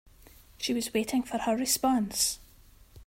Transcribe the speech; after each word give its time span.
She 0.57 0.73
was 0.73 0.95
waiting 0.95 1.21
for 1.21 1.37
her 1.37 1.55
response. 1.55 2.39